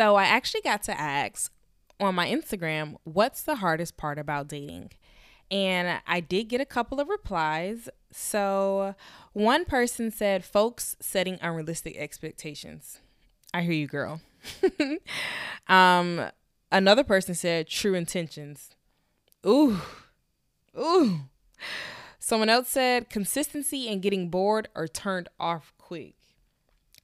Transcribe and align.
So 0.00 0.16
I 0.16 0.24
actually 0.24 0.62
got 0.62 0.82
to 0.84 0.98
ask 0.98 1.52
on 2.00 2.14
my 2.14 2.26
Instagram, 2.26 2.96
what's 3.04 3.42
the 3.42 3.56
hardest 3.56 3.98
part 3.98 4.18
about 4.18 4.48
dating? 4.48 4.92
And 5.50 6.00
I 6.06 6.20
did 6.20 6.44
get 6.44 6.58
a 6.58 6.64
couple 6.64 7.00
of 7.00 7.08
replies. 7.08 7.90
So 8.10 8.94
one 9.34 9.66
person 9.66 10.10
said, 10.10 10.42
folks 10.42 10.96
setting 11.00 11.38
unrealistic 11.42 11.98
expectations. 11.98 13.00
I 13.52 13.60
hear 13.60 13.74
you, 13.74 13.88
girl. 13.88 14.22
um, 15.68 16.30
another 16.72 17.04
person 17.04 17.34
said, 17.34 17.68
true 17.68 17.92
intentions. 17.92 18.70
Ooh, 19.46 19.82
ooh. 20.78 21.20
Someone 22.18 22.48
else 22.48 22.70
said, 22.70 23.10
consistency 23.10 23.86
and 23.86 24.00
getting 24.00 24.30
bored 24.30 24.68
or 24.74 24.88
turned 24.88 25.28
off 25.38 25.74
quick. 25.76 26.14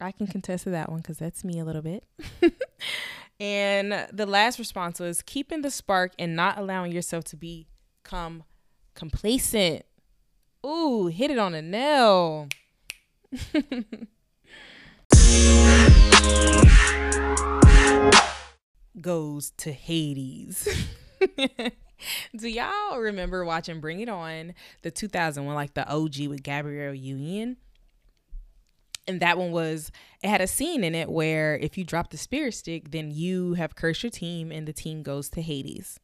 I 0.01 0.13
can 0.13 0.27
contest 0.27 0.65
to 0.65 0.71
that 0.71 0.91
one 0.91 0.99
because 1.01 1.19
that's 1.19 1.45
me 1.45 1.59
a 1.59 1.65
little 1.65 1.83
bit. 1.83 2.05
and 3.41 4.07
the 4.13 4.27
last 4.27 4.59
response 4.59 5.01
was 5.01 5.23
keeping 5.23 5.63
the 5.63 5.71
spark 5.71 6.13
and 6.19 6.37
not 6.37 6.59
allowing 6.59 6.93
yourself 6.93 7.25
to 7.25 7.37
become 7.37 8.45
complacent. 8.95 9.87
Ooh, 10.65 11.07
hit 11.07 11.31
it 11.31 11.39
on 11.39 11.55
a 11.55 11.63
nail. 11.63 12.49
Goes 19.01 19.53
to 19.59 19.73
Hades. 19.73 20.69
Do 22.37 22.49
y'all 22.49 22.99
remember 22.99 23.47
watching 23.47 23.81
Bring 23.81 24.01
It 24.01 24.11
On, 24.11 24.53
the 24.83 24.91
2001, 24.91 25.55
like 25.55 25.73
the 25.73 25.89
OG 25.89 26.27
with 26.29 26.43
Gabrielle 26.43 26.93
Union? 26.93 27.57
And 29.07 29.21
that 29.21 29.39
one 29.39 29.53
was 29.53 29.91
it 30.23 30.29
had 30.29 30.41
a 30.41 30.47
scene 30.47 30.85
in 30.85 30.95
it 30.95 31.09
where 31.09 31.57
if 31.59 31.79
you 31.79 31.85
drop 31.85 32.11
the 32.11 32.17
spirit 32.17 32.55
stick 32.55 32.91
then 32.91 33.11
you 33.11 33.55
have 33.55 33.75
cursed 33.75 34.03
your 34.03 34.11
team 34.11 34.51
and 34.51 34.67
the 34.67 34.73
team 34.73 35.03
goes 35.03 35.29
to 35.31 35.43
hades. 35.43 35.99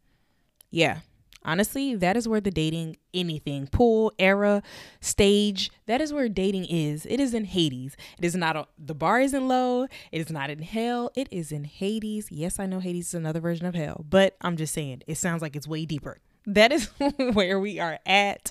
Yeah. 0.71 0.99
Honestly 1.45 1.97
that 1.97 2.17
is 2.17 2.29
where 2.29 2.41
the 2.41 2.51
dating 2.51 2.97
anything 3.13 3.67
pool 3.67 4.13
era 4.19 4.63
stage 5.01 5.71
that 5.87 6.01
is 6.01 6.13
where 6.13 6.29
dating 6.29 6.67
is. 6.67 7.05
It 7.07 7.19
is 7.19 7.35
in 7.35 7.45
hades. 7.45 7.97
It 8.19 8.25
is 8.25 8.37
not 8.37 8.57
a, 8.57 8.67
the 8.79 8.95
bar 8.95 9.21
isn't 9.21 9.49
low. 9.49 9.85
It 10.13 10.21
is 10.21 10.31
not 10.31 10.51
in 10.51 10.63
hell. 10.63 11.11
It 11.17 11.29
is 11.33 11.51
in 11.51 11.65
hades. 11.65 12.29
Yes 12.31 12.59
i 12.59 12.67
know 12.67 12.81
hades 12.81 13.09
is 13.09 13.15
another 13.15 13.41
version 13.41 13.67
of 13.67 13.75
hell 13.75 14.05
but 14.09 14.37
i'm 14.41 14.57
just 14.57 14.73
saying 14.73 15.03
it 15.07 15.17
sounds 15.17 15.43
like 15.43 15.57
it's 15.57 15.69
way 15.69 15.85
deeper. 15.85 16.19
That 16.45 16.73
is 16.73 16.91
where 17.35 17.61
we 17.61 17.79
are 17.79 18.01
at. 18.05 18.51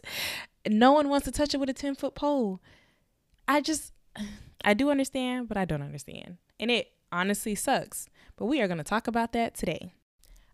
No 0.66 0.94
one 0.94 1.10
wants 1.10 1.26
to 1.26 1.32
touch 1.32 1.54
it 1.54 1.60
with 1.60 1.70
a 1.70 1.74
10 1.74 1.96
foot 1.96 2.16
pole. 2.16 2.62
I 3.48 3.60
just 3.60 3.92
I 4.64 4.74
do 4.74 4.90
understand, 4.90 5.48
but 5.48 5.58
I 5.58 5.66
don't 5.66 5.82
understand. 5.82 6.38
And 6.60 6.72
it 6.72 6.92
honestly 7.12 7.56
sucks. 7.56 8.08
But 8.36 8.46
we 8.46 8.62
are 8.62 8.68
going 8.68 8.78
to 8.78 8.84
talk 8.84 9.08
about 9.08 9.34
that 9.34 9.56
today. 9.56 9.94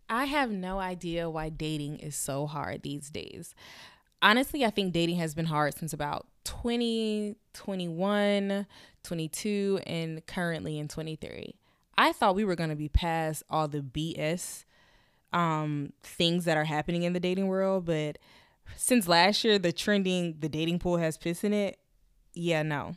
I 0.08 0.24
have 0.24 0.50
no 0.50 0.78
idea 0.78 1.28
why 1.28 1.50
dating 1.50 1.98
is 1.98 2.16
so 2.16 2.46
hard 2.46 2.82
these 2.82 3.10
days. 3.10 3.54
Honestly, 4.20 4.64
I 4.64 4.70
think 4.70 4.92
dating 4.92 5.16
has 5.16 5.34
been 5.34 5.46
hard 5.46 5.76
since 5.76 5.92
about 5.92 6.26
20, 6.44 7.36
21, 7.52 8.66
22, 9.02 9.80
and 9.86 10.26
currently 10.26 10.78
in 10.78 10.88
23. 10.88 11.54
I 11.96 12.12
thought 12.12 12.34
we 12.34 12.44
were 12.44 12.56
going 12.56 12.70
to 12.70 12.76
be 12.76 12.88
past 12.88 13.42
all 13.50 13.68
the 13.68 13.80
BS 13.80 14.64
um, 15.32 15.92
things 16.02 16.46
that 16.46 16.56
are 16.56 16.64
happening 16.64 17.02
in 17.02 17.12
the 17.12 17.20
dating 17.20 17.48
world, 17.48 17.84
but 17.84 18.18
since 18.76 19.08
last 19.08 19.44
year, 19.44 19.58
the 19.58 19.72
trending, 19.72 20.36
the 20.38 20.48
dating 20.48 20.78
pool 20.78 20.96
has 20.96 21.18
piss 21.18 21.44
in 21.44 21.52
it. 21.52 21.78
Yeah, 22.34 22.62
no. 22.62 22.94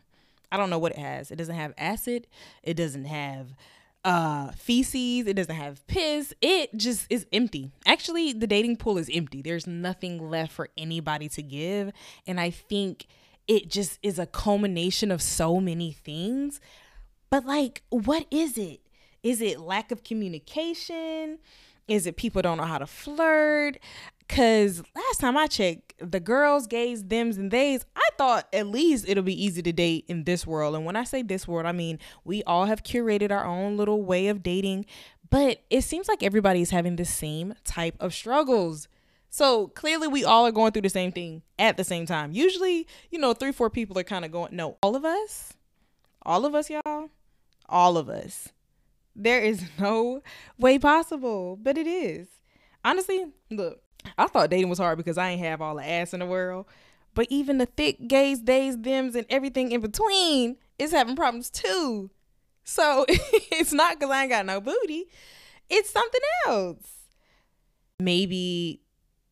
I 0.51 0.57
don't 0.57 0.69
know 0.69 0.79
what 0.79 0.93
it 0.93 0.97
has. 0.97 1.31
It 1.31 1.37
doesn't 1.37 1.55
have 1.55 1.73
acid. 1.77 2.27
It 2.63 2.75
doesn't 2.75 3.05
have 3.05 3.55
uh 4.03 4.51
feces. 4.51 5.27
It 5.27 5.35
doesn't 5.35 5.55
have 5.55 5.85
piss. 5.87 6.33
It 6.41 6.75
just 6.75 7.07
is 7.09 7.25
empty. 7.31 7.71
Actually, 7.85 8.33
the 8.33 8.47
dating 8.47 8.77
pool 8.77 8.97
is 8.97 9.09
empty. 9.13 9.41
There's 9.41 9.67
nothing 9.67 10.29
left 10.29 10.51
for 10.51 10.69
anybody 10.77 11.29
to 11.29 11.41
give. 11.43 11.91
And 12.25 12.39
I 12.39 12.49
think 12.49 13.07
it 13.47 13.69
just 13.69 13.99
is 14.01 14.17
a 14.19 14.25
culmination 14.25 15.11
of 15.11 15.21
so 15.21 15.59
many 15.59 15.91
things. 15.91 16.59
But 17.29 17.45
like, 17.45 17.83
what 17.89 18.25
is 18.31 18.57
it? 18.57 18.81
Is 19.23 19.41
it 19.41 19.59
lack 19.59 19.91
of 19.91 20.03
communication? 20.03 21.39
Is 21.87 22.07
it 22.07 22.15
people 22.15 22.41
don't 22.41 22.57
know 22.57 22.65
how 22.65 22.77
to 22.77 22.87
flirt? 22.87 23.77
Cause 24.31 24.81
last 24.95 25.19
time 25.19 25.35
I 25.35 25.47
checked, 25.47 25.93
the 25.99 26.21
girls, 26.21 26.65
gays, 26.65 27.03
thems, 27.03 27.37
and 27.37 27.51
theys, 27.51 27.85
I 27.97 28.09
thought 28.17 28.47
at 28.53 28.65
least 28.65 29.03
it'll 29.09 29.23
be 29.23 29.43
easy 29.43 29.61
to 29.61 29.73
date 29.73 30.05
in 30.07 30.23
this 30.23 30.47
world. 30.47 30.73
And 30.73 30.85
when 30.85 30.95
I 30.95 31.03
say 31.03 31.21
this 31.21 31.49
world, 31.49 31.65
I 31.65 31.73
mean 31.73 31.99
we 32.23 32.41
all 32.43 32.63
have 32.63 32.81
curated 32.81 33.29
our 33.29 33.45
own 33.45 33.75
little 33.75 34.03
way 34.03 34.29
of 34.29 34.41
dating, 34.41 34.85
but 35.29 35.61
it 35.69 35.81
seems 35.81 36.07
like 36.07 36.23
everybody's 36.23 36.69
having 36.69 36.95
the 36.95 37.03
same 37.03 37.55
type 37.65 37.97
of 37.99 38.13
struggles. 38.13 38.87
So 39.29 39.67
clearly, 39.67 40.07
we 40.07 40.23
all 40.23 40.45
are 40.45 40.51
going 40.51 40.71
through 40.71 40.83
the 40.83 40.89
same 40.89 41.11
thing 41.11 41.41
at 41.59 41.75
the 41.75 41.83
same 41.83 42.05
time. 42.05 42.31
Usually, 42.31 42.87
you 43.09 43.19
know, 43.19 43.33
three, 43.33 43.51
four 43.51 43.69
people 43.69 43.99
are 43.99 44.03
kind 44.03 44.23
of 44.23 44.31
going, 44.31 44.55
no, 44.55 44.77
all 44.81 44.95
of 44.95 45.03
us, 45.03 45.53
all 46.21 46.45
of 46.45 46.55
us, 46.55 46.69
y'all, 46.69 47.09
all 47.67 47.97
of 47.97 48.07
us. 48.07 48.49
There 49.13 49.41
is 49.41 49.63
no 49.79 50.21
way 50.57 50.79
possible, 50.79 51.57
but 51.61 51.77
it 51.77 51.87
is. 51.87 52.27
Honestly, 52.83 53.25
look, 53.49 53.81
I 54.17 54.27
thought 54.27 54.49
dating 54.49 54.69
was 54.69 54.79
hard 54.79 54.97
because 54.97 55.17
I 55.17 55.29
ain't 55.29 55.41
have 55.41 55.61
all 55.61 55.75
the 55.75 55.87
ass 55.87 56.13
in 56.13 56.19
the 56.19 56.25
world. 56.25 56.65
But 57.13 57.27
even 57.29 57.57
the 57.57 57.65
thick 57.65 58.07
gays, 58.07 58.39
days, 58.39 58.77
thems, 58.81 59.15
and 59.15 59.25
everything 59.29 59.71
in 59.71 59.81
between 59.81 60.57
is 60.79 60.91
having 60.91 61.15
problems 61.15 61.49
too. 61.49 62.09
So 62.63 63.05
it's 63.09 63.73
not 63.73 63.99
because 63.99 64.11
I 64.11 64.23
ain't 64.23 64.31
got 64.31 64.45
no 64.45 64.61
booty. 64.61 65.05
It's 65.69 65.89
something 65.89 66.21
else. 66.47 66.87
Maybe 67.99 68.81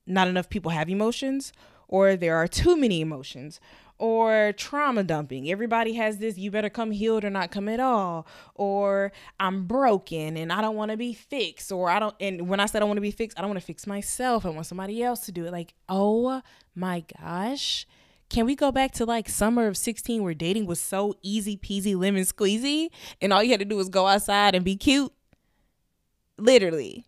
not 0.06 0.28
enough 0.28 0.50
people 0.50 0.72
have 0.72 0.90
emotions, 0.90 1.54
or 1.88 2.16
there 2.16 2.36
are 2.36 2.48
too 2.48 2.76
many 2.76 3.02
emotions, 3.02 3.60
or 4.00 4.54
trauma 4.54 5.04
dumping. 5.04 5.52
Everybody 5.52 5.94
has 5.94 6.18
this, 6.18 6.38
you 6.38 6.50
better 6.50 6.70
come 6.70 6.92
healed 6.92 7.26
or 7.26 7.30
not 7.30 7.52
come 7.52 7.68
at 7.68 7.82
all. 7.82 8.26
Or 8.56 9.12
I'm 9.40 9.66
broken 9.66 10.38
and 10.38 10.52
I 10.52 10.62
don't 10.62 10.76
want 10.76 10.92
to 10.92 10.98
be 10.98 11.14
fixed. 11.14 11.72
Or 11.72 11.90
I 11.90 12.00
don't, 12.00 12.16
and 12.20 12.48
when 12.48 12.62
I 12.62 12.66
said 12.66 12.82
I 12.82 12.86
want 12.86 12.98
to 12.98 13.02
be 13.02 13.12
fixed, 13.12 13.38
I 13.38 13.42
don't 13.42 13.50
want 13.50 13.60
to 13.60 13.66
fix 13.66 13.86
myself. 13.86 14.46
I 14.46 14.50
want 14.50 14.66
somebody 14.66 15.04
else 15.04 15.20
to 15.26 15.34
do 15.34 15.46
it. 15.46 15.52
Like, 15.52 15.74
oh 15.90 16.42
my 16.74 17.04
gosh. 17.20 17.86
Can 18.30 18.46
we 18.46 18.56
go 18.56 18.72
back 18.72 18.92
to 18.94 19.06
like 19.06 19.28
summer 19.28 19.68
of 19.68 19.76
16 19.76 20.24
where 20.24 20.34
dating 20.34 20.66
was 20.66 20.80
so 20.80 21.16
easy 21.22 21.58
peasy 21.58 22.00
lemon 22.00 22.24
squeezy 22.24 22.90
and 23.22 23.34
all 23.34 23.44
you 23.44 23.52
had 23.52 23.60
to 23.60 23.66
do 23.66 23.76
was 23.76 23.90
go 23.90 24.08
outside 24.08 24.56
and 24.56 24.64
be 24.64 24.78
cute? 24.78 25.12
Literally 26.38 27.06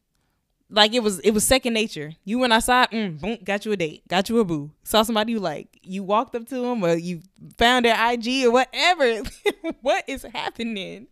like 0.72 0.94
it 0.94 1.04
was 1.04 1.20
it 1.20 1.32
was 1.32 1.44
second 1.44 1.74
nature. 1.74 2.14
You 2.24 2.40
went 2.40 2.54
outside, 2.54 2.90
mm, 2.92 3.20
boom, 3.20 3.38
got 3.44 3.66
you 3.66 3.74
a 3.74 3.78
date, 3.78 4.08
got 4.08 4.30
you 4.30 4.40
a 4.40 4.46
boo. 4.46 4.72
Saw 4.84 5.04
somebody 5.04 5.34
you 5.34 5.40
like, 5.40 5.80
you 5.84 6.02
walked 6.02 6.34
up 6.34 6.48
to 6.48 6.56
them 6.56 6.84
or 6.84 6.96
you 6.96 7.22
found 7.58 7.86
their 7.86 8.14
IG 8.14 8.46
or 8.46 8.52
whatever. 8.52 9.22
what 9.82 10.06
is 10.08 10.24
happening? 10.24 11.08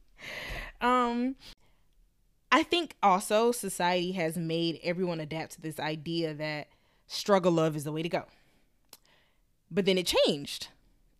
Um 0.81 1.35
I 2.51 2.63
think 2.63 2.95
also 3.03 3.51
society 3.51 4.13
has 4.13 4.37
made 4.37 4.79
everyone 4.81 5.19
adapt 5.19 5.51
to 5.53 5.61
this 5.61 5.79
idea 5.79 6.33
that 6.33 6.69
struggle 7.07 7.51
love 7.51 7.75
is 7.75 7.83
the 7.83 7.91
way 7.91 8.01
to 8.01 8.09
go. 8.09 8.23
But 9.69 9.85
then 9.85 9.97
it 9.97 10.07
changed. 10.25 10.69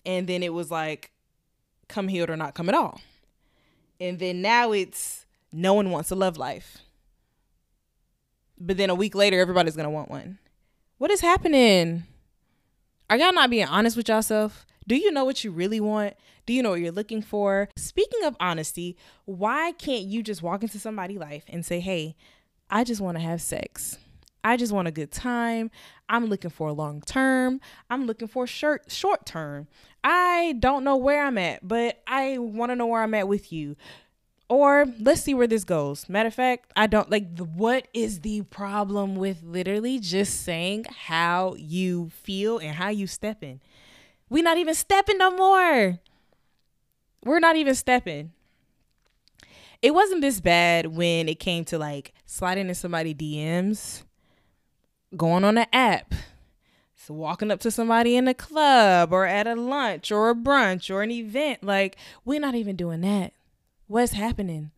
And 0.06 0.28
then 0.28 0.42
it 0.42 0.54
was 0.54 0.72
like 0.72 1.12
come 1.90 2.08
healed 2.08 2.30
or 2.30 2.38
not 2.38 2.56
come 2.56 2.70
at 2.70 2.76
all. 2.76 3.02
And 4.00 4.18
then 4.18 4.42
now 4.42 4.72
it's 4.72 5.26
no 5.52 5.74
one 5.74 5.92
wants 5.92 6.10
a 6.10 6.16
love 6.16 6.38
life 6.38 6.78
but 8.60 8.78
then 8.78 8.90
a 8.90 8.96
week 8.96 9.16
later 9.16 9.40
everybody's 9.40 9.76
gonna 9.76 9.90
want 9.90 10.10
one. 10.10 10.40
What 10.98 11.12
is 11.12 11.22
happening? 11.22 12.04
Are 13.10 13.18
y'all 13.18 13.34
not 13.34 13.50
being 13.50 13.66
honest 13.66 13.98
with 13.98 14.10
yourself? 14.10 14.66
Do 14.88 14.96
you 14.96 15.12
know 15.12 15.24
what 15.24 15.44
you 15.44 15.52
really 15.52 15.80
want? 15.80 16.16
Do 16.46 16.54
you 16.54 16.64
know 16.64 16.72
what 16.72 16.80
you're 16.80 16.92
looking 16.92 17.22
for? 17.22 17.70
Speaking 17.76 18.24
of 18.24 18.36
honesty, 18.40 18.98
why 19.26 19.72
can't 19.74 20.06
you 20.06 20.24
just 20.24 20.42
walk 20.42 20.64
into 20.64 20.80
somebody's 20.80 21.20
life 21.20 21.44
and 21.48 21.66
say, 21.66 21.80
hey, 21.80 22.16
I 22.70 22.84
just 22.84 23.02
want 23.02 23.18
to 23.18 23.24
have 23.24 23.42
sex? 23.42 23.98
I 24.44 24.58
just 24.58 24.74
want 24.74 24.88
a 24.88 24.92
good 24.92 25.12
time. 25.12 25.70
I'm 26.08 26.26
looking 26.26 26.50
for 26.50 26.70
a 26.70 26.74
long 26.74 27.02
term. 27.02 27.62
I'm 27.90 28.08
looking 28.08 28.28
for 28.28 28.48
short 28.48 28.92
short 28.92 29.26
term. 29.26 29.68
I 30.04 30.56
don't 30.60 30.84
know 30.84 30.98
where 30.98 31.24
I'm 31.24 31.38
at, 31.38 31.68
but 31.68 32.02
I 32.08 32.38
want 32.38 32.72
to 32.72 32.76
know 32.76 32.88
where 32.88 33.04
I'm 33.04 33.14
at 33.14 33.28
with 33.28 33.52
you. 33.52 33.76
Or 34.50 34.88
let's 35.00 35.22
see 35.22 35.36
where 35.36 35.46
this 35.46 35.64
goes. 35.64 36.10
Matter 36.10 36.28
of 36.28 36.34
fact, 36.34 36.74
I 36.76 36.88
don't 36.88 37.12
like 37.12 37.36
the, 37.36 37.44
what 37.44 37.88
is 37.94 38.22
the 38.22 38.42
problem 38.42 39.16
with 39.16 39.44
literally 39.44 40.00
just 40.00 40.42
saying 40.42 40.86
how 40.90 41.54
you 41.56 42.10
feel 42.10 42.58
and 42.58 42.76
how 42.76 42.90
you 42.90 43.06
stepping. 43.06 43.62
We 44.28 44.42
not 44.42 44.58
even 44.58 44.74
stepping 44.74 45.20
no 45.20 45.30
more. 45.30 46.00
We're 47.24 47.40
not 47.40 47.58
even 47.58 47.76
stepping. 47.76 48.32
It 49.84 49.94
wasn't 49.94 50.22
this 50.22 50.42
bad 50.42 50.88
when 50.88 51.30
it 51.30 51.40
came 51.40 51.64
to 51.66 51.78
like 51.78 52.14
sliding 52.26 52.70
in 52.70 52.76
somebody 52.76 53.14
DMs, 53.14 54.04
going 55.16 55.44
on 55.44 55.60
an 55.60 55.68
app, 55.72 56.14
so 56.96 57.14
walking 57.14 57.52
up 57.52 57.60
to 57.62 57.72
somebody 57.72 58.18
in 58.18 58.28
a 58.28 58.34
club 58.34 59.14
or 59.14 59.26
at 59.26 59.48
a 59.48 59.56
lunch 59.56 60.12
or 60.12 60.32
a 60.32 60.36
brunch 60.36 60.94
or 60.94 61.04
an 61.04 61.12
event. 61.12 61.64
Like, 61.64 61.98
we're 62.26 62.42
not 62.42 62.56
even 62.56 62.76
doing 62.76 63.02
that 63.02 63.34
What's 63.90 64.14
happening? 64.14 64.72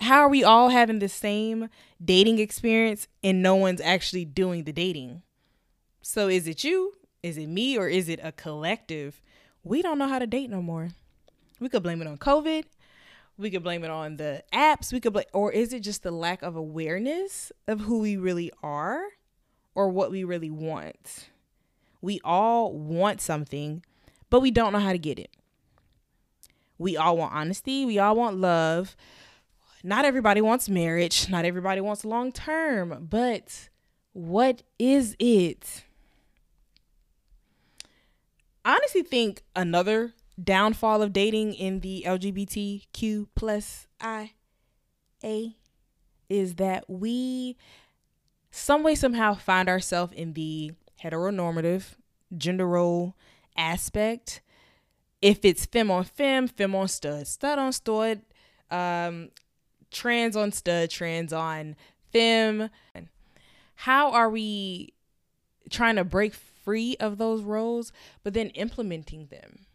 how 0.00 0.20
are 0.20 0.28
we 0.28 0.44
all 0.44 0.68
having 0.68 1.00
the 1.00 1.08
same 1.08 1.68
dating 2.02 2.38
experience 2.38 3.08
and 3.22 3.42
no 3.42 3.56
one's 3.56 3.80
actually 3.80 4.24
doing 4.24 4.64
the 4.64 4.72
dating? 4.72 5.22
So 6.02 6.28
is 6.28 6.46
it 6.46 6.62
you? 6.64 6.94
Is 7.22 7.36
it 7.36 7.48
me? 7.48 7.76
Or 7.76 7.88
is 7.88 8.08
it 8.08 8.20
a 8.22 8.32
collective? 8.32 9.20
We 9.64 9.82
don't 9.82 9.98
know 9.98 10.08
how 10.08 10.18
to 10.18 10.26
date 10.26 10.50
no 10.50 10.62
more. 10.62 10.90
We 11.60 11.68
could 11.68 11.82
blame 11.82 12.00
it 12.00 12.06
on 12.06 12.16
COVID. 12.16 12.64
We 13.36 13.50
could 13.50 13.62
blame 13.62 13.84
it 13.84 13.90
on 13.90 14.16
the 14.16 14.44
apps. 14.52 14.92
We 14.92 15.00
could 15.00 15.12
blame, 15.12 15.26
or 15.32 15.52
is 15.52 15.72
it 15.72 15.80
just 15.80 16.02
the 16.02 16.10
lack 16.10 16.42
of 16.42 16.56
awareness 16.56 17.52
of 17.66 17.80
who 17.80 17.98
we 17.98 18.16
really 18.16 18.52
are 18.62 19.02
or 19.74 19.88
what 19.88 20.10
we 20.10 20.22
really 20.22 20.50
want? 20.50 21.28
We 22.00 22.20
all 22.22 22.72
want 22.72 23.20
something, 23.20 23.84
but 24.30 24.40
we 24.40 24.50
don't 24.52 24.72
know 24.72 24.78
how 24.78 24.92
to 24.92 24.98
get 24.98 25.18
it. 25.18 25.30
We 26.78 26.96
all 26.96 27.16
want 27.16 27.34
honesty. 27.34 27.84
We 27.84 27.98
all 27.98 28.16
want 28.16 28.38
love. 28.38 28.96
Not 29.82 30.04
everybody 30.04 30.40
wants 30.40 30.68
marriage. 30.68 31.28
Not 31.28 31.44
everybody 31.44 31.80
wants 31.80 32.04
long 32.04 32.32
term. 32.32 33.06
But 33.08 33.68
what 34.12 34.62
is 34.78 35.16
it? 35.18 35.84
I 38.64 38.74
honestly 38.74 39.02
think 39.02 39.42
another 39.56 40.14
downfall 40.42 41.02
of 41.02 41.12
dating 41.12 41.54
in 41.54 41.80
the 41.80 42.04
LGBTQ 42.06 43.28
plus 43.34 43.86
I 44.00 44.32
A 45.24 45.56
is 46.28 46.56
that 46.56 46.88
we 46.88 47.56
some 48.50 48.82
way 48.82 48.94
somehow 48.94 49.34
find 49.34 49.68
ourselves 49.68 50.12
in 50.12 50.34
the 50.34 50.72
heteronormative 51.02 51.94
gender 52.36 52.66
role 52.66 53.14
aspect. 53.56 54.42
If 55.20 55.44
it's 55.44 55.66
femme 55.66 55.90
on 55.90 56.04
femme, 56.04 56.48
femme 56.48 56.74
on 56.74 56.88
stud, 56.88 57.26
stud 57.26 57.58
on 57.58 57.72
stud, 57.72 58.22
um, 58.70 59.30
trans 59.90 60.36
on 60.36 60.52
stud, 60.52 60.90
trans 60.90 61.32
on 61.32 61.74
femme. 62.12 62.70
How 63.74 64.12
are 64.12 64.30
we 64.30 64.92
trying 65.70 65.96
to 65.96 66.04
break 66.04 66.34
free 66.34 66.96
of 67.00 67.18
those 67.18 67.42
roles, 67.42 67.92
but 68.22 68.34
then 68.34 68.50
implementing 68.50 69.26
them? 69.26 69.66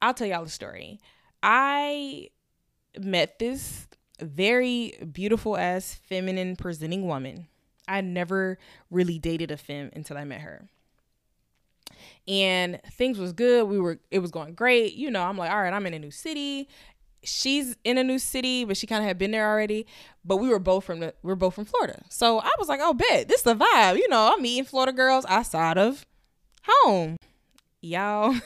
I'll 0.00 0.14
tell 0.14 0.26
y'all 0.26 0.44
a 0.44 0.48
story. 0.48 1.00
I 1.42 2.30
met 2.98 3.38
this 3.38 3.86
very 4.20 4.94
beautiful 5.12 5.56
ass 5.56 5.94
feminine 6.08 6.56
presenting 6.56 7.06
woman. 7.06 7.46
I 7.86 8.00
never 8.00 8.58
really 8.90 9.18
dated 9.18 9.50
a 9.50 9.56
femme 9.56 9.90
until 9.94 10.16
I 10.16 10.24
met 10.24 10.40
her. 10.40 10.68
And 12.28 12.80
things 12.92 13.18
was 13.18 13.32
good. 13.32 13.68
We 13.68 13.80
were 13.80 13.98
it 14.10 14.18
was 14.18 14.30
going 14.30 14.54
great. 14.54 14.94
You 14.94 15.10
know, 15.10 15.22
I'm 15.22 15.38
like, 15.38 15.50
all 15.50 15.60
right, 15.60 15.72
I'm 15.72 15.86
in 15.86 15.94
a 15.94 15.98
new 15.98 16.10
city. 16.10 16.68
She's 17.24 17.76
in 17.84 17.98
a 17.98 18.04
new 18.04 18.18
city, 18.18 18.64
but 18.64 18.76
she 18.76 18.86
kind 18.86 19.02
of 19.02 19.08
had 19.08 19.18
been 19.18 19.30
there 19.30 19.50
already. 19.50 19.86
But 20.24 20.36
we 20.36 20.48
were 20.48 20.58
both 20.58 20.84
from 20.84 21.00
the 21.00 21.14
we 21.22 21.32
are 21.32 21.36
both 21.36 21.54
from 21.54 21.64
Florida. 21.64 22.02
So 22.10 22.38
I 22.38 22.50
was 22.58 22.68
like, 22.68 22.80
oh 22.82 22.92
bet, 22.92 23.28
this 23.28 23.38
is 23.38 23.44
the 23.44 23.54
vibe. 23.54 23.96
You 23.96 24.08
know, 24.08 24.34
I'm 24.34 24.42
meeting 24.42 24.64
Florida 24.64 24.92
girls 24.92 25.24
outside 25.26 25.78
of 25.78 26.04
home. 26.64 27.16
Y'all. 27.80 28.34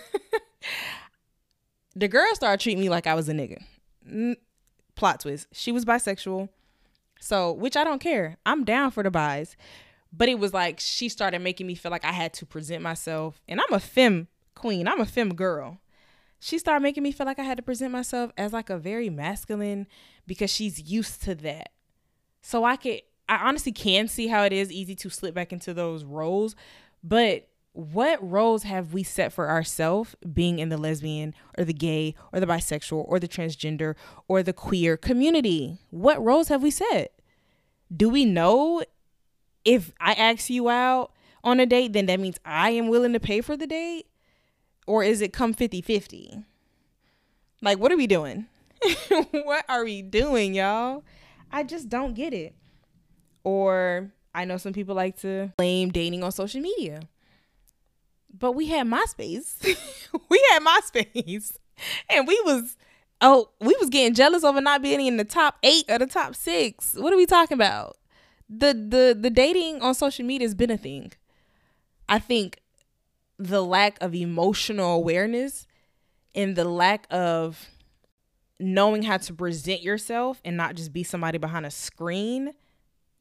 the 1.97 2.09
girl 2.09 2.35
started 2.35 2.63
treating 2.63 2.81
me 2.81 2.89
like 2.89 3.07
I 3.07 3.15
was 3.15 3.29
a 3.29 3.33
nigga. 3.33 3.63
N- 4.09 4.37
plot 4.95 5.21
twist. 5.21 5.49
She 5.53 5.73
was 5.73 5.85
bisexual. 5.85 6.49
So, 7.21 7.53
which 7.53 7.77
I 7.77 7.85
don't 7.85 8.01
care. 8.01 8.37
I'm 8.45 8.65
down 8.65 8.91
for 8.91 9.03
the 9.03 9.11
buys. 9.11 9.57
But 10.13 10.29
it 10.29 10.39
was 10.39 10.53
like 10.53 10.79
she 10.79 11.09
started 11.09 11.41
making 11.41 11.67
me 11.67 11.75
feel 11.75 11.91
like 11.91 12.05
I 12.05 12.13
had 12.13 12.33
to 12.35 12.47
present 12.47 12.83
myself. 12.83 13.41
And 13.49 13.61
I'm 13.61 13.73
a 13.73 13.81
femme 13.81 14.29
queen. 14.55 14.87
I'm 14.87 15.01
a 15.01 15.07
femme 15.07 15.35
girl. 15.35 15.79
She 16.39 16.59
started 16.59 16.83
making 16.83 17.03
me 17.03 17.13
feel 17.13 17.27
like 17.27 17.39
I 17.39 17.45
had 17.45 17.57
to 17.57 17.63
present 17.63 17.93
myself 17.93 18.33
as 18.37 18.53
like 18.53 18.69
a 18.69 18.77
very 18.77 19.09
masculine 19.09 19.87
because 20.27 20.51
she's 20.51 20.91
used 20.91 21.23
to 21.23 21.35
that. 21.37 21.71
So 22.43 22.65
I 22.65 22.77
could 22.77 23.03
I 23.29 23.37
honestly 23.37 23.73
can 23.73 24.09
see 24.09 24.27
how 24.27 24.43
it 24.43 24.53
is 24.53 24.71
easy 24.71 24.95
to 24.97 25.09
slip 25.09 25.35
back 25.35 25.53
into 25.53 25.73
those 25.73 26.05
roles, 26.05 26.55
but 27.03 27.49
what 27.73 28.19
roles 28.29 28.65
have 28.65 28.93
we 28.93 29.03
set 29.03 29.33
for 29.33 29.49
ourselves 29.49 30.15
being 30.31 30.59
in 30.59 30.69
the 30.69 30.77
lesbian 30.77 31.35
or 31.57 31.65
the 31.65 31.73
gay 31.73 32.15
or 32.33 32.41
the 32.41 32.47
bisexual 32.47 33.05
or 33.09 33.19
the 33.19 33.29
transgender 33.29 33.95
or 34.29 34.43
the 34.43 34.53
queer 34.53 34.97
community? 34.97 35.79
What 35.91 36.23
roles 36.23 36.49
have 36.49 36.63
we 36.63 36.71
set? 36.71 37.19
Do 37.95 38.11
we 38.11 38.27
know 38.27 38.83
if 39.65 39.93
I 40.01 40.13
ask 40.15 40.51
you 40.51 40.69
out 40.69 41.13
on 41.45 41.61
a 41.61 41.67
date, 41.67 41.93
then 41.93 42.07
that 42.07 42.21
means 42.21 42.39
I 42.45 42.71
am 42.71 42.89
willing 42.89 43.13
to 43.13 43.21
pay 43.21 43.41
for 43.41 43.57
the 43.57 43.67
date? 43.67 44.07
Or 44.87 45.05
is 45.05 45.21
it 45.21 45.33
come 45.33 45.55
50 45.55 45.81
50? 45.81 46.45
Like, 47.61 47.79
what 47.79 47.93
are 47.93 47.97
we 47.97 48.07
doing? 48.07 48.47
what 49.31 49.65
are 49.69 49.85
we 49.85 50.03
doing, 50.03 50.55
y'all? 50.55 51.05
I 51.51 51.63
just 51.63 51.89
don't 51.89 52.15
get 52.15 52.35
it. 52.35 52.55
Or 53.45 54.11
I 54.35 54.45
know 54.45 54.57
some 54.57 54.73
people 54.73 54.95
like 54.95 55.19
to 55.21 55.53
blame 55.57 55.91
dating 55.91 56.25
on 56.25 56.33
social 56.33 56.61
media 56.61 57.01
but 58.33 58.53
we 58.53 58.67
had 58.67 58.87
MySpace. 58.87 59.63
we 60.29 60.45
had 60.51 60.63
MySpace. 60.63 61.53
And 62.09 62.27
we 62.27 62.41
was 62.45 62.77
oh, 63.21 63.51
we 63.61 63.77
was 63.81 63.89
getting 63.89 64.15
jealous 64.15 64.45
over 64.45 64.61
not 64.61 64.83
being 64.83 65.05
in 65.07 65.17
the 65.17 65.25
top 65.25 65.57
8 65.63 65.85
or 65.89 65.99
the 65.99 66.07
top 66.07 66.35
6. 66.35 66.95
What 66.95 67.13
are 67.13 67.17
we 67.17 67.27
talking 67.27 67.55
about? 67.55 67.97
The 68.55 68.75
the 68.75 69.17
the 69.19 69.31
dating 69.31 69.81
on 69.81 69.95
social 69.95 70.25
media 70.25 70.47
has 70.47 70.55
been 70.55 70.71
a 70.71 70.77
thing. 70.77 71.13
I 72.09 72.19
think 72.19 72.61
the 73.39 73.63
lack 73.63 73.97
of 74.03 74.15
emotional 74.15 74.93
awareness 74.95 75.67
and 76.35 76.55
the 76.55 76.65
lack 76.65 77.07
of 77.11 77.69
knowing 78.61 79.03
how 79.03 79.17
to 79.17 79.33
present 79.33 79.83
yourself 79.83 80.41
and 80.45 80.57
not 80.57 80.75
just 80.75 80.93
be 80.93 81.03
somebody 81.03 81.39
behind 81.39 81.67
a 81.67 81.71
screen 81.71 82.53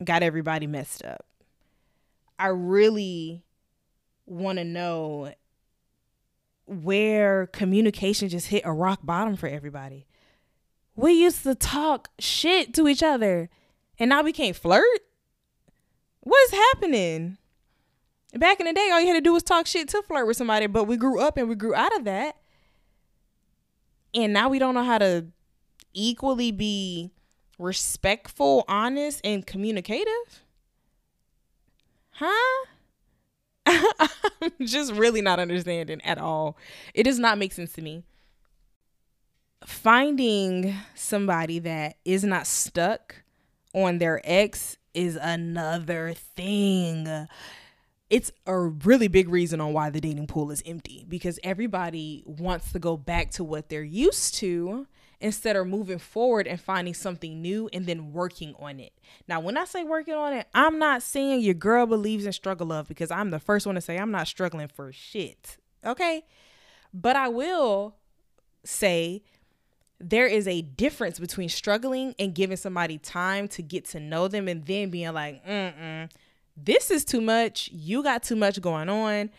got 0.03 0.21
everybody 0.21 0.67
messed 0.67 1.03
up. 1.03 1.25
I 2.37 2.47
really 2.47 3.43
want 4.25 4.57
to 4.57 4.63
know 4.63 5.33
where 6.65 7.47
communication 7.47 8.29
just 8.29 8.47
hit 8.47 8.63
a 8.65 8.71
rock 8.71 8.99
bottom 9.03 9.35
for 9.35 9.47
everybody. 9.47 10.07
We 10.95 11.13
used 11.13 11.43
to 11.43 11.55
talk 11.55 12.09
shit 12.19 12.73
to 12.75 12.87
each 12.87 13.03
other 13.03 13.49
and 13.97 14.09
now 14.09 14.23
we 14.23 14.33
can't 14.33 14.55
flirt. 14.55 15.01
Happening? 16.69 17.37
Back 18.33 18.59
in 18.59 18.65
the 18.65 18.73
day, 18.73 18.89
all 18.91 19.01
you 19.01 19.07
had 19.07 19.13
to 19.13 19.21
do 19.21 19.33
was 19.33 19.43
talk 19.43 19.67
shit 19.67 19.89
to 19.89 20.01
flirt 20.03 20.27
with 20.27 20.37
somebody, 20.37 20.67
but 20.67 20.85
we 20.85 20.95
grew 20.95 21.19
up 21.19 21.37
and 21.37 21.49
we 21.49 21.55
grew 21.55 21.75
out 21.75 21.95
of 21.97 22.05
that. 22.05 22.37
And 24.13 24.33
now 24.33 24.49
we 24.49 24.59
don't 24.59 24.73
know 24.73 24.83
how 24.83 24.97
to 24.97 25.27
equally 25.93 26.51
be 26.51 27.11
respectful, 27.57 28.63
honest, 28.67 29.21
and 29.23 29.45
communicative. 29.45 30.43
Huh? 32.11 32.65
I'm 33.65 34.51
just 34.65 34.93
really 34.93 35.21
not 35.21 35.39
understanding 35.39 36.01
at 36.03 36.17
all. 36.17 36.57
It 36.93 37.03
does 37.03 37.19
not 37.19 37.37
make 37.37 37.53
sense 37.53 37.73
to 37.73 37.81
me. 37.81 38.03
Finding 39.65 40.75
somebody 40.95 41.59
that 41.59 41.97
is 42.03 42.23
not 42.23 42.47
stuck 42.47 43.23
on 43.73 43.99
their 43.99 44.21
ex 44.23 44.77
is 44.93 45.15
another 45.15 46.13
thing. 46.13 47.27
It's 48.09 48.31
a 48.45 48.57
really 48.57 49.07
big 49.07 49.29
reason 49.29 49.61
on 49.61 49.73
why 49.73 49.89
the 49.89 50.01
dating 50.01 50.27
pool 50.27 50.51
is 50.51 50.61
empty 50.65 51.05
because 51.07 51.39
everybody 51.43 52.23
wants 52.25 52.71
to 52.73 52.79
go 52.79 52.97
back 52.97 53.31
to 53.31 53.43
what 53.43 53.69
they're 53.69 53.83
used 53.83 54.35
to 54.35 54.87
instead 55.21 55.55
of 55.55 55.67
moving 55.67 55.99
forward 55.99 56.47
and 56.47 56.59
finding 56.59 56.93
something 56.93 57.41
new 57.41 57.69
and 57.71 57.85
then 57.85 58.11
working 58.11 58.55
on 58.59 58.79
it. 58.79 58.91
Now, 59.27 59.39
when 59.39 59.55
I 59.55 59.65
say 59.65 59.83
working 59.83 60.15
on 60.15 60.33
it, 60.33 60.47
I'm 60.53 60.79
not 60.79 61.03
saying 61.03 61.41
your 61.41 61.53
girl 61.53 61.85
believes 61.85 62.25
in 62.25 62.33
struggle 62.33 62.67
love 62.67 62.87
because 62.87 63.11
I'm 63.11 63.29
the 63.29 63.39
first 63.39 63.65
one 63.65 63.75
to 63.75 63.81
say 63.81 63.97
I'm 63.97 64.11
not 64.11 64.27
struggling 64.27 64.67
for 64.67 64.91
shit. 64.91 65.57
Okay? 65.85 66.23
But 66.93 67.15
I 67.15 67.29
will 67.29 67.95
say 68.63 69.23
there 70.01 70.27
is 70.27 70.47
a 70.47 70.61
difference 70.61 71.19
between 71.19 71.49
struggling 71.49 72.15
and 72.17 72.33
giving 72.33 72.57
somebody 72.57 72.97
time 72.97 73.47
to 73.49 73.61
get 73.61 73.85
to 73.89 73.99
know 73.99 74.27
them 74.27 74.47
and 74.47 74.65
then 74.65 74.89
being 74.89 75.13
like, 75.13 75.45
mm 75.45 76.09
this 76.57 76.91
is 76.91 77.05
too 77.05 77.21
much. 77.21 77.69
You 77.71 78.03
got 78.03 78.23
too 78.23 78.35
much 78.35 78.61
going 78.61 78.89
on. 78.89 79.29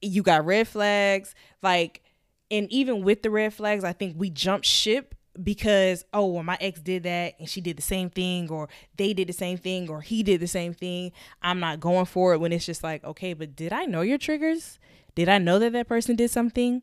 You 0.00 0.22
got 0.22 0.44
red 0.44 0.68
flags. 0.68 1.34
Like, 1.62 2.02
and 2.50 2.70
even 2.70 3.02
with 3.02 3.22
the 3.22 3.30
red 3.30 3.52
flags, 3.52 3.84
I 3.84 3.92
think 3.92 4.14
we 4.18 4.30
jump 4.30 4.64
ship 4.64 5.14
because 5.42 6.02
oh 6.14 6.24
well 6.24 6.42
my 6.42 6.56
ex 6.62 6.80
did 6.80 7.02
that 7.02 7.34
and 7.38 7.46
she 7.46 7.60
did 7.60 7.76
the 7.76 7.82
same 7.82 8.08
thing 8.08 8.50
or 8.50 8.70
they 8.96 9.12
did 9.12 9.28
the 9.28 9.34
same 9.34 9.58
thing 9.58 9.86
or 9.90 10.00
he 10.00 10.22
did 10.22 10.40
the 10.40 10.46
same 10.46 10.72
thing 10.72 11.12
i'm 11.42 11.60
not 11.60 11.78
going 11.78 12.06
for 12.06 12.32
it 12.32 12.38
when 12.38 12.52
it's 12.52 12.64
just 12.64 12.82
like 12.82 13.04
okay 13.04 13.34
but 13.34 13.54
did 13.54 13.70
i 13.70 13.84
know 13.84 14.00
your 14.00 14.16
triggers 14.16 14.78
did 15.14 15.28
i 15.28 15.36
know 15.36 15.58
that 15.58 15.74
that 15.74 15.86
person 15.86 16.16
did 16.16 16.30
something 16.30 16.80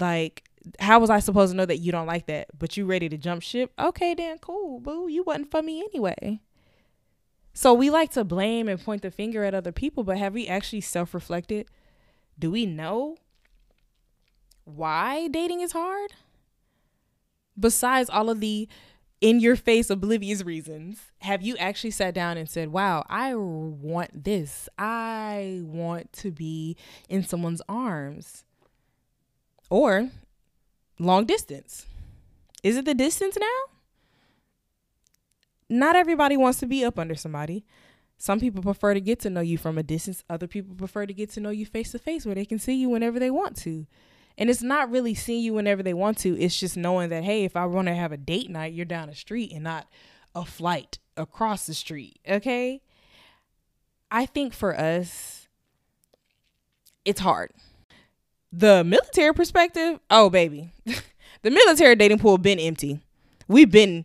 like 0.00 0.48
how 0.80 0.98
was 0.98 1.10
i 1.10 1.18
supposed 1.18 1.52
to 1.52 1.56
know 1.56 1.66
that 1.66 1.78
you 1.78 1.92
don't 1.92 2.06
like 2.06 2.26
that 2.26 2.48
but 2.58 2.76
you 2.76 2.84
ready 2.84 3.08
to 3.08 3.16
jump 3.16 3.42
ship 3.42 3.72
okay 3.78 4.14
then 4.14 4.38
cool 4.38 4.80
boo 4.80 5.08
you 5.08 5.22
wasn't 5.22 5.50
for 5.50 5.62
me 5.62 5.80
anyway 5.80 6.40
so 7.52 7.72
we 7.72 7.88
like 7.88 8.10
to 8.10 8.24
blame 8.24 8.68
and 8.68 8.82
point 8.82 9.02
the 9.02 9.10
finger 9.10 9.44
at 9.44 9.54
other 9.54 9.72
people 9.72 10.04
but 10.04 10.18
have 10.18 10.34
we 10.34 10.46
actually 10.46 10.80
self-reflected 10.80 11.66
do 12.38 12.50
we 12.50 12.66
know 12.66 13.16
why 14.64 15.28
dating 15.28 15.60
is 15.60 15.72
hard 15.72 16.12
besides 17.58 18.10
all 18.10 18.28
of 18.28 18.40
the 18.40 18.68
in 19.20 19.40
your 19.40 19.56
face 19.56 19.90
oblivious 19.90 20.42
reasons? 20.42 21.00
Have 21.18 21.42
you 21.42 21.56
actually 21.56 21.90
sat 21.90 22.14
down 22.14 22.36
and 22.36 22.48
said, 22.48 22.68
"Wow, 22.68 23.04
I 23.08 23.34
want 23.34 24.24
this. 24.24 24.68
I 24.78 25.60
want 25.64 26.12
to 26.14 26.30
be 26.30 26.76
in 27.08 27.24
someone's 27.24 27.62
arms." 27.68 28.44
Or 29.70 30.10
long 30.98 31.24
distance. 31.24 31.86
Is 32.62 32.76
it 32.76 32.84
the 32.84 32.94
distance 32.94 33.36
now? 33.38 33.46
Not 35.68 35.96
everybody 35.96 36.36
wants 36.36 36.58
to 36.60 36.66
be 36.66 36.84
up 36.84 36.98
under 36.98 37.14
somebody. 37.14 37.64
Some 38.18 38.40
people 38.40 38.62
prefer 38.62 38.94
to 38.94 39.00
get 39.00 39.20
to 39.20 39.30
know 39.30 39.40
you 39.40 39.58
from 39.58 39.76
a 39.76 39.82
distance. 39.82 40.24
Other 40.30 40.46
people 40.46 40.74
prefer 40.74 41.06
to 41.06 41.12
get 41.12 41.30
to 41.30 41.40
know 41.40 41.50
you 41.50 41.66
face 41.66 41.92
to 41.92 41.98
face 41.98 42.24
where 42.24 42.34
they 42.34 42.44
can 42.44 42.58
see 42.58 42.74
you 42.74 42.88
whenever 42.88 43.18
they 43.18 43.30
want 43.30 43.56
to. 43.58 43.86
And 44.38 44.48
it's 44.50 44.62
not 44.62 44.90
really 44.90 45.14
seeing 45.14 45.42
you 45.42 45.54
whenever 45.54 45.82
they 45.82 45.94
want 45.94 46.18
to. 46.18 46.38
It's 46.38 46.58
just 46.58 46.76
knowing 46.76 47.08
that, 47.10 47.24
hey, 47.24 47.44
if 47.44 47.56
I 47.56 47.66
want 47.66 47.88
to 47.88 47.94
have 47.94 48.12
a 48.12 48.16
date 48.16 48.50
night, 48.50 48.72
you're 48.72 48.84
down 48.84 49.08
the 49.08 49.14
street 49.14 49.52
and 49.52 49.64
not 49.64 49.86
a 50.34 50.44
flight 50.44 50.98
across 51.16 51.66
the 51.66 51.74
street. 51.74 52.18
Okay. 52.28 52.82
I 54.10 54.26
think 54.26 54.52
for 54.52 54.78
us, 54.78 55.48
it's 57.04 57.20
hard. 57.20 57.52
The 58.52 58.84
military 58.84 59.34
perspective, 59.34 60.00
oh, 60.10 60.30
baby. 60.30 60.72
the 61.42 61.50
military 61.50 61.96
dating 61.96 62.18
pool 62.18 62.38
been 62.38 62.58
empty. 62.58 63.00
We've 63.48 63.70
been 63.70 64.04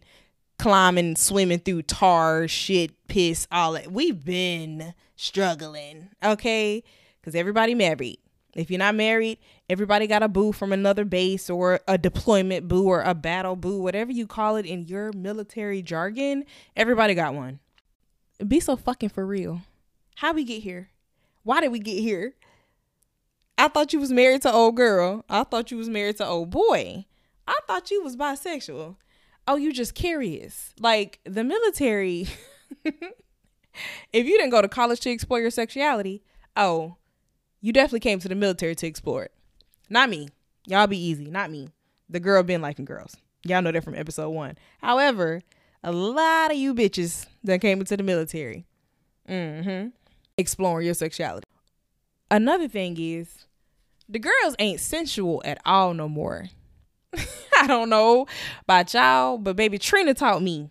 climbing, 0.59 1.15
swimming 1.15 1.59
through 1.59 1.83
tar, 1.83 2.47
shit, 2.47 2.91
piss, 3.07 3.47
all 3.51 3.73
that. 3.73 3.91
We've 3.91 4.23
been 4.23 4.93
struggling, 5.15 6.09
okay? 6.23 6.83
Because 7.19 7.35
everybody 7.35 7.75
married. 7.75 8.19
If 8.53 8.69
you're 8.69 8.79
not 8.79 8.95
married, 8.95 9.39
everybody 9.69 10.07
got 10.07 10.23
a 10.23 10.27
boo 10.27 10.51
from 10.51 10.73
another 10.73 11.05
base 11.05 11.49
or 11.49 11.79
a 11.87 11.97
deployment 11.97 12.67
boo 12.67 12.85
or 12.85 13.01
a 13.01 13.15
battle 13.15 13.55
boo, 13.55 13.81
whatever 13.81 14.11
you 14.11 14.27
call 14.27 14.57
it 14.57 14.65
in 14.65 14.83
your 14.83 15.11
military 15.13 15.81
jargon. 15.81 16.43
Everybody 16.75 17.13
got 17.13 17.33
one. 17.33 17.59
Be 18.45 18.59
so 18.59 18.75
fucking 18.75 19.09
for 19.09 19.25
real. 19.25 19.61
How 20.15 20.33
we 20.33 20.43
get 20.43 20.63
here? 20.63 20.89
Why 21.43 21.61
did 21.61 21.71
we 21.71 21.79
get 21.79 21.99
here? 21.99 22.35
I 23.61 23.67
thought 23.67 23.93
you 23.93 23.99
was 23.99 24.11
married 24.11 24.41
to 24.41 24.51
old 24.51 24.75
girl. 24.75 25.23
I 25.29 25.43
thought 25.43 25.69
you 25.69 25.77
was 25.77 25.87
married 25.87 26.17
to 26.17 26.25
old 26.25 26.49
boy. 26.49 27.05
I 27.47 27.59
thought 27.67 27.91
you 27.91 28.01
was 28.01 28.17
bisexual. 28.17 28.95
Oh, 29.47 29.55
you 29.55 29.71
just 29.71 29.93
curious. 29.93 30.73
Like 30.79 31.19
the 31.25 31.43
military. 31.43 32.27
if 32.83 34.25
you 34.25 34.35
didn't 34.35 34.49
go 34.49 34.63
to 34.63 34.67
college 34.67 35.01
to 35.01 35.11
explore 35.11 35.39
your 35.39 35.51
sexuality, 35.51 36.23
oh, 36.57 36.95
you 37.61 37.71
definitely 37.71 37.99
came 37.99 38.17
to 38.17 38.27
the 38.27 38.33
military 38.33 38.73
to 38.73 38.87
explore 38.87 39.25
it. 39.25 39.31
Not 39.91 40.09
me. 40.09 40.29
Y'all 40.65 40.87
be 40.87 40.97
easy. 40.97 41.29
Not 41.29 41.51
me. 41.51 41.67
The 42.09 42.19
girl 42.19 42.41
been 42.41 42.63
liking 42.63 42.85
girls. 42.85 43.15
Y'all 43.43 43.61
know 43.61 43.71
that 43.71 43.83
from 43.83 43.93
episode 43.93 44.31
one. 44.31 44.57
However, 44.81 45.43
a 45.83 45.91
lot 45.91 46.49
of 46.49 46.57
you 46.57 46.73
bitches 46.73 47.27
that 47.43 47.61
came 47.61 47.79
into 47.79 47.95
the 47.95 48.01
military. 48.01 48.65
Mm-hmm. 49.29 49.89
Exploring 50.39 50.85
your 50.87 50.95
sexuality. 50.95 51.45
Another 52.31 52.67
thing 52.67 52.97
is 52.99 53.45
the 54.11 54.19
girls 54.19 54.55
ain't 54.59 54.79
sensual 54.79 55.41
at 55.45 55.61
all 55.65 55.93
no 55.93 56.09
more. 56.09 56.49
I 57.59 57.67
don't 57.67 57.89
know 57.89 58.27
about 58.63 58.93
y'all, 58.93 59.37
but 59.37 59.55
baby 59.55 59.77
Trina 59.77 60.13
taught 60.13 60.41
me. 60.41 60.69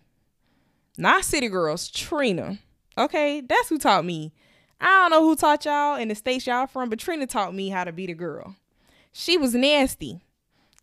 Not 0.97 1.25
City 1.25 1.47
Girls, 1.47 1.89
Trina. 1.89 2.59
Okay, 2.97 3.41
that's 3.41 3.69
who 3.69 3.79
taught 3.79 4.05
me. 4.05 4.33
I 4.79 4.85
don't 4.85 5.11
know 5.11 5.23
who 5.23 5.35
taught 5.35 5.65
y'all 5.65 5.95
in 5.95 6.09
the 6.09 6.15
states 6.15 6.45
y'all 6.45 6.67
from, 6.67 6.89
but 6.89 6.99
Trina 6.99 7.25
taught 7.25 7.55
me 7.55 7.69
how 7.69 7.83
to 7.83 7.91
be 7.91 8.05
the 8.05 8.13
girl. 8.13 8.55
She 9.11 9.37
was 9.37 9.55
nasty. 9.55 10.21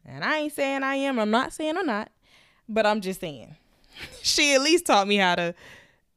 And 0.05 0.25
I 0.25 0.39
ain't 0.39 0.53
saying 0.53 0.83
I 0.83 0.97
am. 0.97 1.19
I'm 1.19 1.31
not 1.31 1.53
saying 1.53 1.77
I'm 1.77 1.87
not. 1.87 2.11
But 2.69 2.87
I'm 2.87 3.01
just 3.01 3.21
saying. 3.21 3.57
she 4.23 4.55
at 4.55 4.63
least 4.63 4.87
taught 4.87 5.07
me 5.09 5.17
how 5.17 5.35
to, 5.35 5.55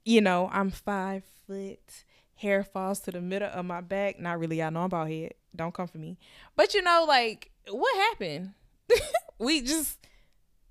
you 0.05 0.21
know, 0.21 0.49
I'm 0.51 0.71
five 0.71 1.23
foot. 1.45 1.79
Hair 2.41 2.63
falls 2.63 2.99
to 3.01 3.11
the 3.11 3.21
middle 3.21 3.49
of 3.51 3.65
my 3.65 3.81
back. 3.81 4.19
Not 4.19 4.39
really. 4.39 4.63
I 4.63 4.71
know 4.71 4.79
I'm 4.79 4.85
about 4.85 5.09
head. 5.09 5.35
Don't 5.55 5.73
come 5.73 5.87
for 5.87 5.99
me. 5.99 6.17
But 6.55 6.73
you 6.73 6.81
know, 6.81 7.05
like, 7.07 7.51
what 7.69 7.95
happened? 7.95 8.53
we 9.37 9.61
just, 9.61 9.99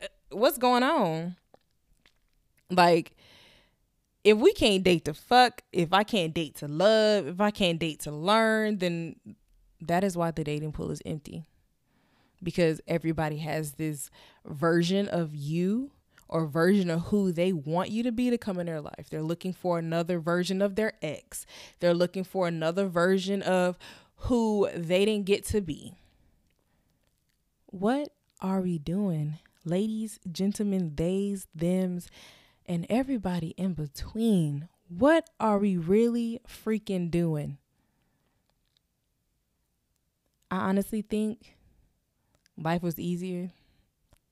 uh, 0.03 0.07
what's 0.31 0.59
going 0.59 0.83
on? 0.83 1.37
Like, 2.71 3.15
if 4.25 4.37
we 4.37 4.53
can't 4.53 4.83
date 4.83 5.05
to 5.05 5.15
fuck, 5.15 5.63
if 5.73 5.93
I 5.93 6.03
can't 6.03 6.35
date 6.35 6.57
to 6.57 6.67
love, 6.67 7.29
if 7.29 7.41
I 7.41 7.53
can't 7.53 7.79
date 7.79 8.01
to 8.01 8.11
learn, 8.11 8.79
then 8.79 9.17
that 9.81 10.03
is 10.03 10.17
why 10.17 10.33
the 10.33 10.43
dating 10.43 10.73
pool 10.73 10.91
is 10.91 11.01
empty. 11.07 11.45
Because 12.43 12.81
everybody 12.89 13.39
has 13.39 13.73
this 13.73 14.11
version 14.45 15.07
of 15.07 15.37
you 15.37 15.93
or 16.31 16.47
version 16.47 16.89
of 16.89 17.03
who 17.07 17.33
they 17.33 17.53
want 17.53 17.91
you 17.91 18.05
to 18.05 18.13
be 18.13 18.31
to 18.31 18.39
come 18.39 18.59
in 18.61 18.67
their 18.67 18.81
life. 18.81 19.09
They're 19.11 19.21
looking 19.21 19.53
for 19.53 19.79
another 19.79 20.21
version 20.21 20.63
of 20.63 20.77
their 20.77 20.93
ex. 21.03 21.45
They're 21.81 21.93
looking 21.93 22.23
for 22.23 22.47
another 22.47 22.87
version 22.87 23.43
of 23.43 23.77
who 24.15 24.69
they 24.75 25.05
didn't 25.05 25.27
get 25.27 25.45
to 25.47 25.61
be. 25.61 25.95
What 27.67 28.13
are 28.41 28.61
we 28.61 28.79
doing? 28.79 29.39
Ladies, 29.65 30.21
gentlemen, 30.31 30.93
theys, 30.97 31.49
thems, 31.55 32.09
and 32.65 32.87
everybody 32.89 33.49
in 33.57 33.75
between. 33.75 34.69
What 34.89 35.29
are 35.41 35.59
we 35.59 35.77
really 35.77 36.41
freaking 36.49 37.11
doing? 37.11 37.59
I 40.49 40.59
honestly 40.59 41.03
think 41.03 41.57
life 42.57 42.83
was 42.83 43.01
easier 43.01 43.51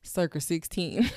circa 0.03 0.41
16. 0.41 1.11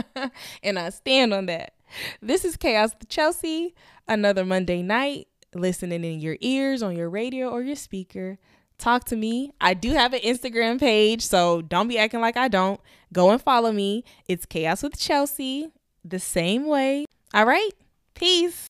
and 0.62 0.78
I 0.78 0.90
stand 0.90 1.32
on 1.34 1.46
that. 1.46 1.74
This 2.20 2.44
is 2.44 2.56
Chaos 2.56 2.90
with 2.98 3.08
Chelsea, 3.08 3.74
another 4.08 4.44
Monday 4.44 4.82
night, 4.82 5.28
listening 5.54 6.04
in 6.04 6.20
your 6.20 6.36
ears, 6.40 6.82
on 6.82 6.96
your 6.96 7.08
radio, 7.08 7.48
or 7.48 7.62
your 7.62 7.76
speaker. 7.76 8.38
Talk 8.78 9.04
to 9.06 9.16
me. 9.16 9.52
I 9.60 9.74
do 9.74 9.92
have 9.92 10.12
an 10.12 10.20
Instagram 10.20 10.80
page, 10.80 11.22
so 11.22 11.62
don't 11.62 11.88
be 11.88 11.98
acting 11.98 12.20
like 12.20 12.36
I 12.36 12.48
don't. 12.48 12.80
Go 13.12 13.30
and 13.30 13.40
follow 13.40 13.70
me. 13.70 14.04
It's 14.28 14.46
Chaos 14.46 14.82
with 14.82 14.98
Chelsea, 14.98 15.68
the 16.04 16.18
same 16.18 16.66
way. 16.66 17.06
All 17.32 17.46
right? 17.46 17.70
Peace. 18.14 18.62